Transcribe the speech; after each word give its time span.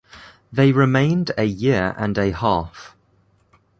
They 0.51 0.71
remained 0.71 1.29
a 1.37 1.43
year 1.43 1.93
and 1.95 2.17
a 2.17 2.31
half. 2.31 2.95